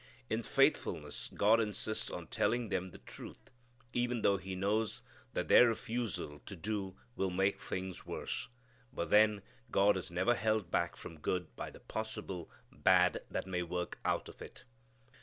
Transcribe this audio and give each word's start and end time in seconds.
In 0.31 0.41
faithfulness 0.41 1.29
God 1.31 1.59
insists 1.59 2.09
on 2.09 2.25
telling 2.25 2.69
them 2.69 2.89
the 2.89 2.97
truth 2.97 3.51
even 3.93 4.23
though 4.23 4.37
He 4.37 4.55
knows 4.55 5.03
that 5.33 5.47
their 5.47 5.67
refusal 5.67 6.39
to 6.47 6.55
do 6.55 6.95
will 7.15 7.29
make 7.29 7.61
things 7.61 8.03
worse. 8.03 8.47
But 8.91 9.11
then 9.11 9.43
God 9.69 9.95
is 9.97 10.09
never 10.09 10.33
held 10.33 10.71
back 10.71 10.95
from 10.95 11.19
good 11.19 11.55
by 11.55 11.69
the 11.69 11.81
possible 11.81 12.49
bad 12.71 13.21
that 13.29 13.45
may 13.45 13.61
work 13.61 13.99
out 14.03 14.27
of 14.27 14.41
it. 14.41 14.63